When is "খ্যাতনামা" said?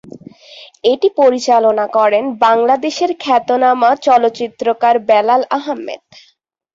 3.19-3.89